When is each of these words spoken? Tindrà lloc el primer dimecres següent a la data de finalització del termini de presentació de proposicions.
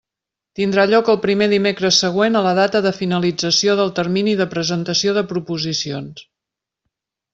Tindrà 0.59 0.83
lloc 0.91 1.09
el 1.13 1.19
primer 1.25 1.47
dimecres 1.51 1.99
següent 2.05 2.39
a 2.39 2.41
la 2.47 2.53
data 2.59 2.81
de 2.85 2.93
finalització 3.01 3.77
del 3.81 3.93
termini 4.01 4.33
de 4.41 4.49
presentació 4.55 5.15
de 5.19 5.25
proposicions. 5.35 6.25